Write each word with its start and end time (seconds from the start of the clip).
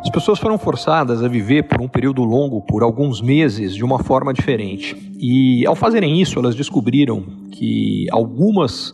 As 0.00 0.10
pessoas 0.10 0.38
foram 0.38 0.58
forçadas 0.58 1.22
a 1.22 1.28
viver 1.28 1.64
por 1.64 1.80
um 1.80 1.88
período 1.88 2.22
longo, 2.22 2.62
por 2.62 2.82
alguns 2.82 3.20
meses, 3.20 3.74
de 3.74 3.84
uma 3.84 3.98
forma 3.98 4.32
diferente. 4.32 4.96
E 5.18 5.66
ao 5.66 5.74
fazerem 5.74 6.20
isso, 6.20 6.38
elas 6.38 6.54
descobriram 6.54 7.24
que 7.50 8.06
algumas 8.10 8.92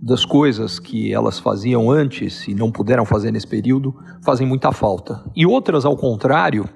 das 0.00 0.24
coisas 0.24 0.78
que 0.78 1.12
elas 1.12 1.38
faziam 1.38 1.90
antes 1.90 2.46
e 2.46 2.54
não 2.54 2.70
puderam 2.70 3.04
fazer 3.04 3.30
nesse 3.30 3.46
período 3.46 3.94
fazem 4.22 4.46
muita 4.46 4.70
falta. 4.70 5.24
E 5.34 5.46
outras, 5.46 5.84
ao 5.84 5.96
contrário, 5.96 6.68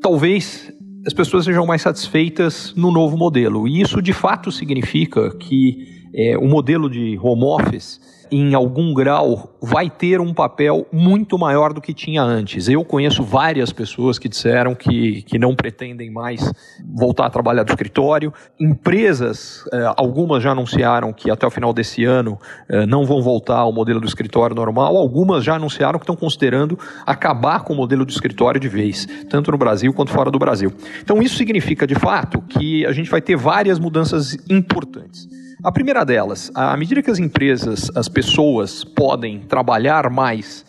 talvez 0.00 0.72
as 1.06 1.12
pessoas 1.12 1.44
sejam 1.44 1.66
mais 1.66 1.82
satisfeitas 1.82 2.72
no 2.76 2.90
novo 2.90 3.16
modelo. 3.16 3.68
E 3.68 3.80
isso 3.80 4.00
de 4.00 4.12
fato 4.12 4.50
significa 4.50 5.30
que 5.36 6.01
é, 6.14 6.36
o 6.36 6.46
modelo 6.46 6.88
de 6.88 7.18
home 7.22 7.44
office 7.44 8.00
em 8.32 8.54
algum 8.54 8.94
grau, 8.94 9.54
vai 9.60 9.90
ter 9.90 10.18
um 10.18 10.32
papel 10.32 10.86
muito 10.90 11.38
maior 11.38 11.74
do 11.74 11.82
que 11.82 11.92
tinha 11.92 12.22
antes. 12.22 12.66
Eu 12.66 12.82
conheço 12.82 13.22
várias 13.22 13.70
pessoas 13.74 14.18
que 14.18 14.26
disseram 14.26 14.74
que, 14.74 15.20
que 15.22 15.38
não 15.38 15.54
pretendem 15.54 16.10
mais 16.10 16.50
voltar 16.82 17.26
a 17.26 17.30
trabalhar 17.30 17.62
do 17.62 17.68
escritório. 17.68 18.32
Empresas, 18.58 19.62
eh, 19.70 19.92
algumas 19.98 20.42
já 20.42 20.52
anunciaram 20.52 21.12
que 21.12 21.30
até 21.30 21.46
o 21.46 21.50
final 21.50 21.74
desse 21.74 22.06
ano 22.06 22.38
eh, 22.70 22.86
não 22.86 23.04
vão 23.04 23.20
voltar 23.20 23.58
ao 23.58 23.72
modelo 23.72 24.00
do 24.00 24.06
escritório 24.06 24.56
normal, 24.56 24.96
algumas 24.96 25.44
já 25.44 25.56
anunciaram 25.56 25.98
que 25.98 26.04
estão 26.04 26.16
considerando 26.16 26.78
acabar 27.04 27.62
com 27.62 27.74
o 27.74 27.76
modelo 27.76 28.06
do 28.06 28.10
escritório 28.10 28.58
de 28.58 28.68
vez, 28.68 29.06
tanto 29.28 29.52
no 29.52 29.58
Brasil 29.58 29.92
quanto 29.92 30.10
fora 30.10 30.30
do 30.30 30.38
Brasil. 30.38 30.72
Então, 31.02 31.20
isso 31.20 31.36
significa, 31.36 31.86
de 31.86 31.94
fato, 31.94 32.40
que 32.40 32.86
a 32.86 32.92
gente 32.92 33.10
vai 33.10 33.20
ter 33.20 33.36
várias 33.36 33.78
mudanças 33.78 34.38
importantes. 34.48 35.28
A 35.64 35.70
primeira 35.70 36.04
delas, 36.04 36.50
à 36.56 36.76
medida 36.76 37.00
que 37.00 37.10
as 37.10 37.20
empresas, 37.20 37.88
as 37.94 38.08
pessoas 38.08 38.82
podem 38.82 39.38
trabalhar 39.38 40.10
mais 40.10 40.64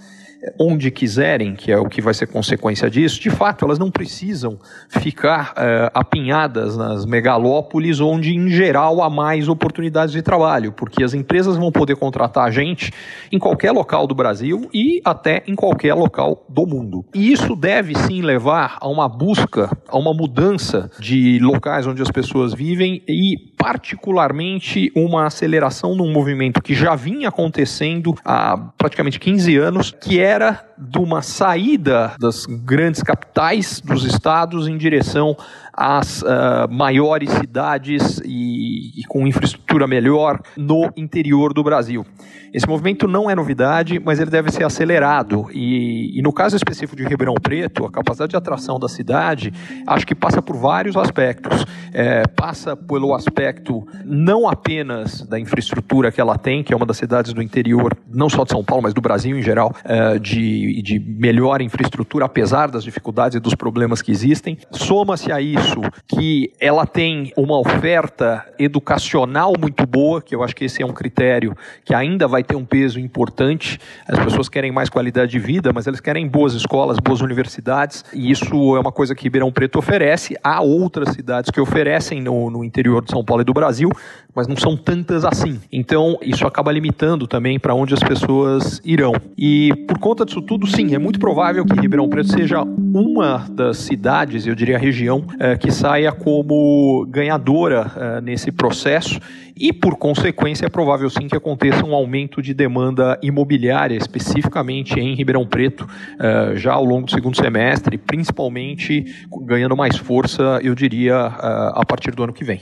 onde 0.60 0.92
quiserem, 0.92 1.56
que 1.56 1.72
é 1.72 1.78
o 1.78 1.88
que 1.88 2.02
vai 2.02 2.14
ser 2.14 2.28
consequência 2.28 2.90
disso, 2.90 3.20
de 3.20 3.30
fato, 3.30 3.64
elas 3.66 3.80
não 3.80 3.90
precisam 3.90 4.60
ficar 4.90 5.52
uh, 5.52 5.90
apinhadas 5.94 6.76
nas 6.76 7.06
megalópolis, 7.06 8.00
onde, 8.00 8.36
em 8.36 8.50
geral, 8.50 9.02
há 9.02 9.10
mais 9.10 9.48
oportunidades 9.48 10.14
de 10.14 10.22
trabalho, 10.22 10.72
porque 10.72 11.04
as 11.04 11.14
empresas 11.14 11.56
vão 11.56 11.72
poder 11.72 11.96
contratar 11.96 12.52
gente 12.52 12.92
em 13.32 13.40
qualquer 13.40 13.72
local 13.72 14.06
do 14.06 14.16
Brasil 14.16 14.70
e 14.74 15.02
até 15.06 15.44
em 15.48 15.56
qualquer 15.56 15.94
local 15.94 16.46
do 16.50 16.66
mundo. 16.66 17.06
E 17.14 17.32
isso 17.32 17.56
deve 17.56 17.96
sim 17.96 18.22
levar 18.22 18.78
a 18.82 18.88
uma 18.88 19.08
busca, 19.08 19.70
a 19.88 19.98
uma 19.98 20.14
mudança 20.14 20.90
de 21.00 21.40
locais 21.40 21.88
onde 21.88 22.02
as 22.02 22.12
pessoas 22.12 22.54
vivem 22.54 23.02
e, 23.08 23.53
particularmente, 23.64 24.92
uma 24.94 25.26
aceleração 25.26 25.96
num 25.96 26.12
movimento 26.12 26.62
que 26.62 26.76
já 26.76 26.96
vinha 26.96 27.30
acontecendo 27.30 28.14
há 28.26 28.58
praticamente 28.78 29.18
15 29.18 29.56
anos, 29.56 29.96
que 30.02 30.20
era 30.20 30.68
de 30.78 30.98
uma 30.98 31.22
saída 31.22 32.14
das 32.20 32.46
grandes 32.46 33.02
capitais 33.02 33.80
dos 33.80 34.04
estados 34.04 34.68
em 34.68 34.78
direção 34.78 35.38
às 35.74 36.22
uh, 36.22 36.26
maiores 36.70 37.30
cidades 37.32 38.22
e, 38.24 39.00
e, 39.00 39.04
com 39.08 39.26
infraestrutura 39.26 39.88
melhor 39.88 40.40
no 40.56 40.92
interior 40.96 41.54
do 41.54 41.64
Brasil. 41.64 42.06
Esse 42.54 42.68
movimento 42.68 43.08
não 43.08 43.28
é 43.28 43.34
novidade, 43.34 44.00
mas 44.00 44.20
ele 44.20 44.30
deve 44.30 44.52
ser 44.52 44.64
acelerado. 44.64 45.48
E, 45.52 46.20
e 46.20 46.22
no 46.22 46.32
caso 46.32 46.56
específico 46.56 46.96
de 46.96 47.04
Ribeirão 47.04 47.34
Preto, 47.34 47.84
a 47.84 47.92
capacidade 47.92 48.30
de 48.30 48.36
atração 48.38 48.80
da 48.80 48.88
cidade, 48.88 49.52
acho 49.88 50.06
que 50.06 50.14
passa 50.14 50.40
por 50.40 50.56
vários 50.56 50.96
aspectos. 50.96 51.66
É, 51.92 52.28
passa 52.28 52.76
pelo 52.76 53.16
aspecto 53.16 53.88
não 54.06 54.48
apenas 54.48 55.26
da 55.26 55.40
infraestrutura 55.40 56.12
que 56.12 56.22
ela 56.22 56.38
tem, 56.38 56.64
que 56.64 56.72
é 56.72 56.76
uma 56.76 56.86
das 56.86 56.98
cidades 56.98 57.34
do 57.34 57.42
interior, 57.42 57.98
não 58.08 58.30
só 58.30 58.44
de 58.44 58.52
São 58.52 58.64
Paulo, 58.64 58.84
mas 58.84 58.94
do 58.94 59.02
Brasil 59.02 59.36
em 59.36 59.42
geral, 59.42 59.76
é, 59.84 60.20
de, 60.20 60.82
de 60.84 61.00
melhor 61.00 61.60
infraestrutura, 61.60 62.26
apesar 62.26 62.70
das 62.70 62.84
dificuldades 62.84 63.36
e 63.36 63.40
dos 63.40 63.56
problemas 63.56 64.00
que 64.02 64.12
existem. 64.12 64.60
Soma-se 64.72 65.32
a 65.32 65.42
isso 65.42 65.63
que 66.08 66.52
ela 66.60 66.86
tem 66.86 67.32
uma 67.38 67.60
oferta 67.60 68.46
educacional 68.58 69.54
muito 69.60 69.86
boa, 69.86 70.22
que 70.22 70.36
eu 70.36 70.44
acho 70.44 70.56
que 70.56 70.66
esse 70.66 70.82
é 70.82 70.86
um 70.86 70.94
critério 70.94 71.56
que 71.84 71.94
ainda 71.94 72.28
vai 72.28 72.44
ter 72.44 72.56
um 72.56 72.66
peso 72.66 73.00
importante. 73.00 73.80
As 74.08 74.20
pessoas 74.24 74.50
querem 74.50 74.72
mais 74.72 74.90
qualidade 74.90 75.32
de 75.32 75.40
vida, 75.40 75.72
mas 75.74 75.88
elas 75.88 76.00
querem 76.00 76.28
boas 76.28 76.54
escolas, 76.54 76.98
boas 77.00 77.22
universidades, 77.22 78.04
e 78.14 78.32
isso 78.32 78.76
é 78.76 78.80
uma 78.80 78.92
coisa 78.92 79.16
que 79.16 79.24
Ribeirão 79.24 79.52
Preto 79.52 79.80
oferece. 79.80 80.38
Há 80.44 80.62
outras 80.62 81.10
cidades 81.14 81.50
que 81.50 81.60
oferecem 81.60 82.22
no, 82.22 82.50
no 82.50 82.64
interior 82.64 83.04
de 83.04 83.12
São 83.12 83.24
Paulo 83.24 83.42
e 83.42 83.46
do 83.46 83.54
Brasil, 83.54 83.90
mas 84.36 84.48
não 84.48 84.56
são 84.56 84.76
tantas 84.76 85.26
assim. 85.26 85.60
Então, 85.72 86.18
isso 86.22 86.46
acaba 86.46 86.72
limitando 86.72 87.28
também 87.28 87.60
para 87.60 87.74
onde 87.74 87.94
as 87.94 88.02
pessoas 88.02 88.82
irão. 88.84 89.14
E 89.38 89.74
por 89.88 90.00
conta 90.00 90.26
disso 90.26 90.42
tudo, 90.42 90.68
sim, 90.68 90.96
é 90.96 91.00
muito 91.00 91.20
provável 91.20 91.66
que 91.66 91.80
Ribeirão 91.80 92.10
Preto 92.10 92.32
seja 92.32 92.64
uma 93.00 93.46
das 93.50 93.78
cidades, 93.78 94.46
eu 94.46 94.56
diria 94.56 94.76
a 94.76 94.80
região, 94.80 95.26
é, 95.40 95.56
que 95.58 95.72
saia 95.72 96.12
como 96.12 97.06
ganhadora 97.10 97.92
é, 97.96 98.22
nesse 98.22 98.52
processo 98.52 99.20
e, 99.56 99.74
por 99.74 99.96
consequência, 99.96 100.66
é 100.66 100.70
provável 100.70 101.10
sim 101.10 101.28
que 101.28 101.36
aconteça 101.36 101.86
um 101.86 101.94
aumento 101.94 102.42
de 102.42 102.54
demanda 102.54 103.20
imobiliária, 103.22 103.96
especificamente 103.96 105.00
em 105.00 105.16
Ribeirão 105.16 105.46
Preto, 105.46 105.88
é, 106.20 106.56
já 106.56 106.74
ao 106.74 106.86
longo 106.86 107.06
do 107.06 107.12
segundo 107.12 107.36
semestre, 107.36 107.98
principalmente 107.98 109.06
ganhando 109.42 109.76
mais 109.76 109.98
força, 109.98 110.60
eu 110.64 110.76
diria, 110.76 111.18
a 111.18 111.84
partir 111.86 112.12
do 112.12 112.24
ano 112.24 112.34
que 112.34 112.44
vem. 112.44 112.62